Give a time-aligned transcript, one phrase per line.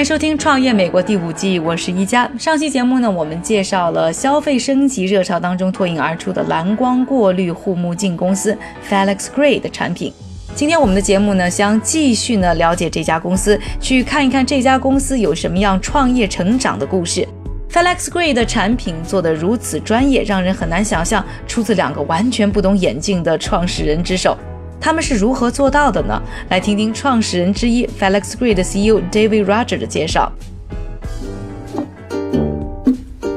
[0.00, 2.26] 欢迎收听《创业美国》第五季，我是一加。
[2.38, 8.56] 上期节目呢，我们介绍了消费升级热潮当中脱颖而出的蓝光过滤护目镜公司
[8.88, 10.10] Felix Gray 的产品。
[10.54, 17.28] 今天我们的节目呢，将继续呢了解这家公司，去看一看这家公司有什么样创业成长的故事。
[17.70, 24.34] Felix Gray 的产品做得如此专业，让人很难想象出自两个完全不懂眼镜的创始人之手。
[24.80, 26.20] 他们是如何做到的呢？
[26.48, 30.32] 来听听创始人之一 Felix Gray 的 CEO David Roger 的介绍。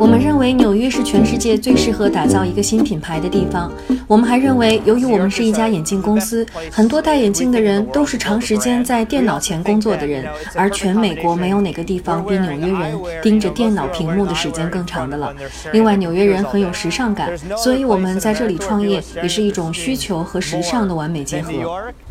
[0.04, 3.72] 我们认为纽约是全世界最适合打造一个新品牌的地方。
[4.06, 15.34] 我们还认为，由于我们是一家眼镜公司，很多戴眼镜的人都是长时间在电脑前工作的人，而全美国没有哪个地方比纽约人盯着电脑屏幕的时间更长的了。
[15.72, 21.54] 另外，纽约人很有时尚感，所以我们在这里创业也是一种需求和时尚的完美结合。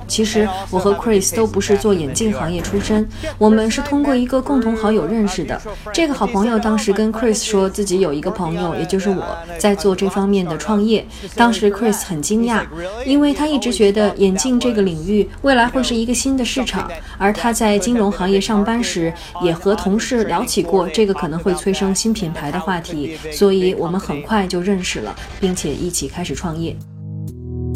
[0.06, 3.08] 其实我和 Chris 都不是做眼镜行业出身，
[3.38, 5.60] 我们是通过一个共同好友认识的。
[5.92, 9.24] 这个好朋友当时跟 Chris 说自己有一个朋友，也就是我
[9.58, 11.06] 在做这方面的创业。
[11.34, 12.64] 当时 Chris 很惊讶，
[13.04, 26.76] 因为他一直觉得眼镜这个领域未来会是一个新的市场，而他在金融行业上班时也和同事聊起过这个可能会催生新品牌的话题，所以我们很快就认识了，并且一起开始创业。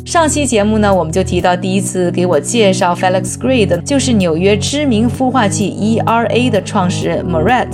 [0.06, 7.66] 上期节目呢，我们就提到第一次给我介绍 Felix Gray 的就是纽约知名孵化器 ERA 的创始人 Moret。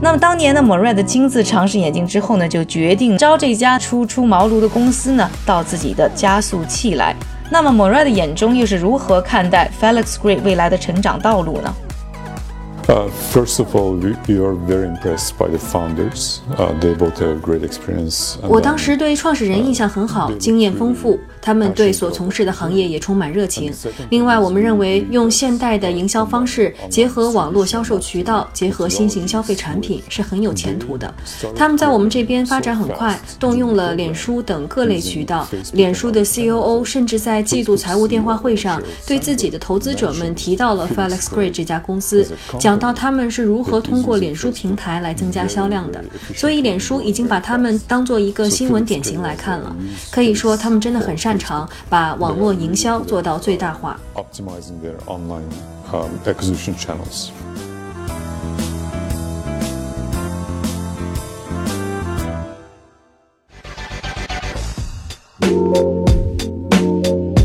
[0.00, 7.16] 那么当年呢，Moret 亲自尝试眼镜之后呢，就决定招这家初出茅庐的公司呢到自己的加速器来。
[7.50, 11.74] 那么 Moret 的眼中又是如何看待 Felix Gray 未来的成长道路呢
[12.86, 13.96] ？Uh, first of all,
[14.28, 16.38] we are very impressed by the founders.
[16.56, 18.36] Uh, they both have great experience.
[18.48, 23.72] 我当时对创始人印象很好，经验丰富，他们对所从事的行业也充满热情。
[24.10, 31.12] 另外，我们认为用现代的营销方式，结合网络销售渠道，结合新型消费产品，是很有前途的。
[31.56, 35.48] 他们在我们这边发展很快，动用了脸书等各类渠道。
[35.72, 42.26] 脸书的 COO 甚至在季度财务电话会上，对自己的投资者们提到了 Felix Gray 这家公司，
[42.60, 42.82] 讲。
[42.82, 46.02] 到他们是如何通过脸书平台来增加销量的，
[46.34, 49.76] 所以脸书已经把他们当做一个新闻典型来看了。
[50.10, 53.98] 可以说，他们真的很擅长把网络营销做到最大化。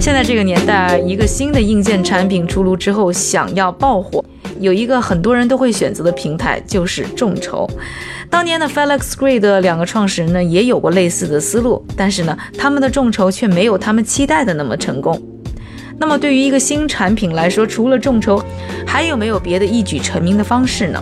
[0.01, 4.21] 现在这个年代，一个新的硬件产品出炉之后，想要爆火。
[4.59, 7.69] 有一个很多人都会选择的平台就是众筹。
[8.29, 15.21] 当年的 Felix Gray 的两个创始人呢，也有过类似的思路，但是呢，他们的众筹却没有他们期待的那么成功。
[15.99, 18.43] 那么对于一个新产品来说，除了众筹，
[18.85, 21.01] 还有没有别的一举成名的方式呢？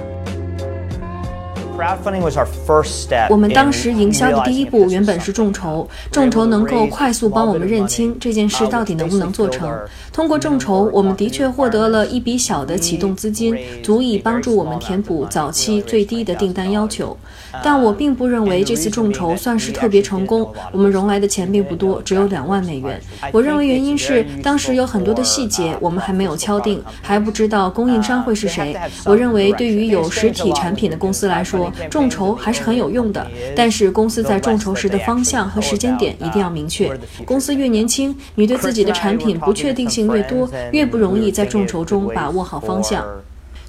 [3.30, 9.70] 我们当时营销的第一步原本是众筹，众筹能够快速帮我们认清这件事到底能不能做成。
[10.12, 17.18] 通过众筹，我们的确获得了一笔小的启动资金，足以帮助我们填补早期最低的订单要求。
[17.64, 20.50] 但我并不认为这次众筹算是特别成功。
[20.72, 23.00] 我们融来的钱并不多，只有两万美元。
[23.32, 28.76] 我认为原因是当时有很多的细节我们还没有敲定，还不知道供应商会是谁。
[29.06, 36.92] 我认为对于有实体产品的公司来说，众筹还是很有用的，但是公司在众筹时的方向和时间点一定要明确。
[37.26, 43.06] 公司越年轻，你对自己的产品不确定性越多，越不容易在众筹中把握好方向。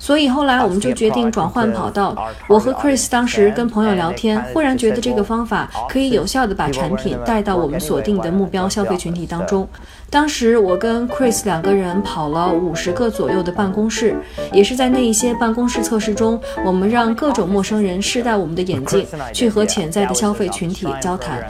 [0.07, 2.15] 所以后来我们就决定转换跑道。
[2.47, 9.69] 我和 Chris 当时跟朋友聊天，忽然觉得这个方法可以有效地把产品带到我们锁定的目标消费群体当中。
[10.09, 14.15] 当时我跟 Chris 两个人跑了五十个左右的办公室，
[14.53, 21.45] 也是在那一些办公室测试中，我们让各种陌生人试戴我们的眼镜，去和潜在的消费群体交谈。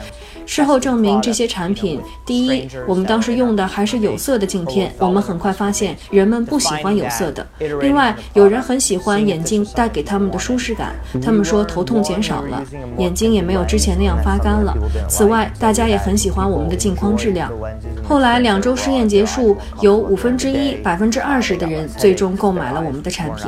[0.47, 7.45] 事后证明，这些产品，第一，我们当时用的还是有色的镜片，我们很快发现人们不喜欢有色的。
[7.81, 12.63] 另外，有人很喜欢眼镜带给他们的舒适感，他们说头痛减少了，
[12.97, 14.73] 眼睛也没有之前那样发干了。
[15.09, 17.51] 此外，大家也很喜欢我们的镜框质量。
[18.07, 23.45] 后来两周试验结束，有五分之一、百分之二十的人最终购买了我们的产品。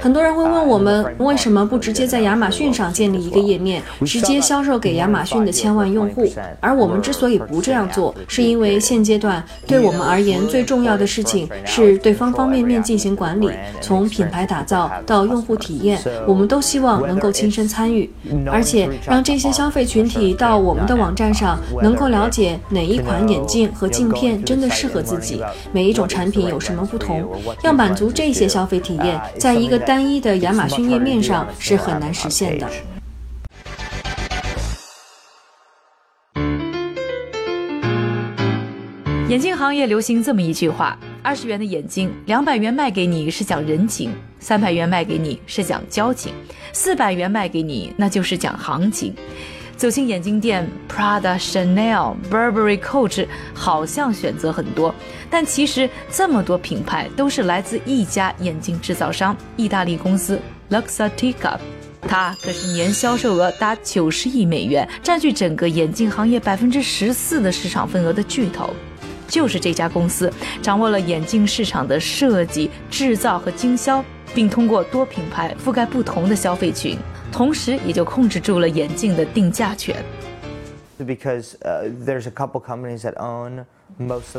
[0.00, 6.26] 很多人会问我们为什么不直接在亚马逊上建立一个页面，直接销售给亚马逊的千万用户？
[6.60, 18.08] 而我们之所以不这样做，是因为现阶段对我们而言最重要的事情是对方方面面进行管理，从品牌打造到用户体验，我们都希望能够亲身参与，
[18.50, 25.42] 而且让这些消费群体到我们的网站上能够了解哪一款眼镜和镜片真的适合自己，
[25.72, 27.24] 每一种产品有什么不同，
[27.62, 29.55] 要满足这些消费体验，在。
[29.60, 32.68] 一个单一的亚马逊页面上是很难实现的。
[39.28, 46.32] 眼镜行业流行这么一句话：二十元的眼镜，两百元卖给你是讲人情，三百元卖给你是讲交情，
[46.72, 49.12] 四百元卖给你那就是讲行情。
[49.76, 54.94] 走进眼镜店，Prada、Chanel、Burberry、Coach，好像选择很多，
[55.28, 60.40] 但其实这么多品牌都是来自一家眼镜制造商——意大利公司
[60.70, 61.58] Luxottica。
[62.08, 68.70] 它可是年销售额达九十亿美元，占据整个眼镜行业百分之十四的市场份额的巨头。
[69.28, 70.32] 就是这家公司
[70.62, 74.02] 掌握了眼镜市场的设计、制造和经销，
[74.32, 76.96] 并通过多品牌覆盖不同的消费群。
[77.32, 79.96] 同时，也就控制住了眼镜的定价权。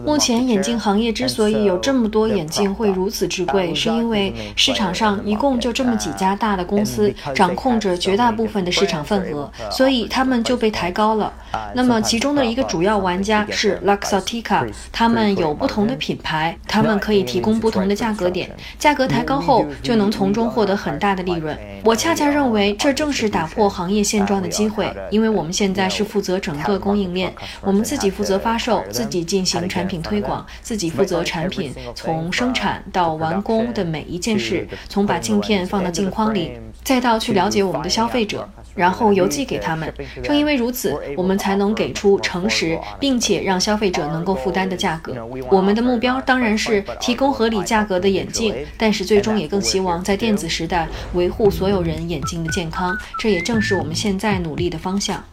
[0.05, 11.31] 目前眼镜行业之所以有这么多眼镜会如此之贵，是因为市场上一共就这么几家大的公司掌控着绝大部分的市场份额，所以他们就被抬高了。
[11.73, 21.57] 那么其中的一个主要玩家是 Luxottica，他们有不同的品牌，他们可以提供不同的价格点，价格抬高后就能从中获得很大的利润。
[21.85, 29.43] 我恰恰认为这正是打破行业现状的机会，因为我们现在是负责整个供应链，我们自己负责发售，自己进。
[29.47, 36.51] 行产品推广，自己负责产品从生产到完工的每一件事，从把镜片放到镜框里，
[36.83, 38.45] 再到去了解我们的消费者，
[38.75, 39.93] 然后邮寄给他们。
[40.21, 45.15] 正因为如此，我们才能给出诚实并且让消费者能够负担的价格。
[45.49, 52.93] 我们的目标当然是提供合理价格的眼镜，但是最终也更希望在电子时代维护所有人眼睛的健康。
[53.17, 55.23] 这也正是我们现在努力的方向。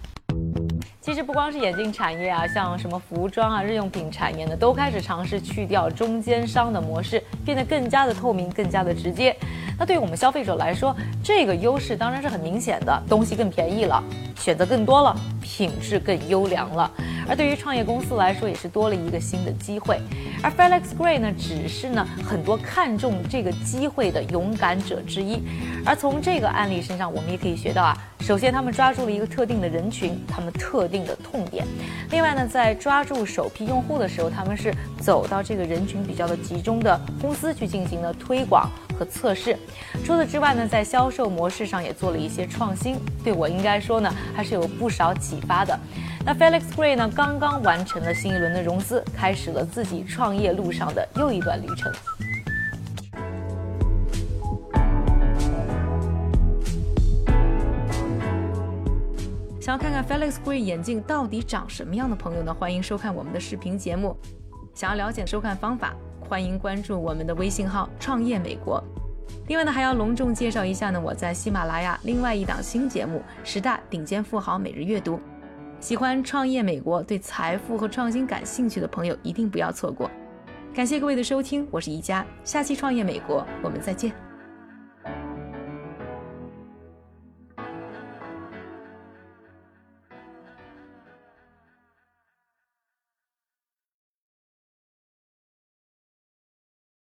[1.05, 9.37] 其实不光是眼镜产业啊，像什么服装啊、日用品产业呢，都开始尝试去掉中间商的模式，变得更加的透明、更加的直接。
[9.79, 14.03] 那对于我们消费者来说，这个优势当然是很明显的，东西更便宜了，
[14.35, 16.91] 选择更多了，品质更优良了。
[17.29, 20.01] 而对于创业公司来说，也是多了一个新的机会。
[20.44, 25.41] 而 Felix Gray 呢，只是呢很多看重这个机会的勇敢者之一。
[25.87, 31.67] 而从这个案例身上，我们也可以学到啊，首先他们抓住了一个特定的人群，他们特定的痛点。
[32.11, 34.70] 另外呢，在抓住首批用户的时候，他们是
[35.00, 38.70] 走到这个人群比较的集中的公司去进行了推广。
[38.94, 39.56] 和测试，
[40.05, 45.79] 除此之外呢，在销售模式上也做了一些创新，对我应该说呢，还是有不少启发的。
[46.25, 51.93] 那 Felix Gray 呢，刚刚完成了新一轮的融资，开始了自己创业路上的又一段旅程。
[59.61, 62.55] 想要看看 Felix Gray 眼镜到底长什么样的朋友呢？
[62.55, 64.17] 欢迎收看我们的视频节目。
[64.74, 65.94] 想要了解收看方法。
[66.29, 68.83] 欢迎关注我们的微信号“创业美国”。
[69.47, 75.17] 另外呢，还要隆重介绍一下呢，我在喜马拉雅另外一档新节目《十大顶尖富豪每日阅读》。
[75.81, 80.11] 喜欢创业美国、对财富和创新感兴趣的朋友一定不要错过。
[80.75, 84.33] 感谢各位的收听，我是宜佳，下期创业美国我们再见。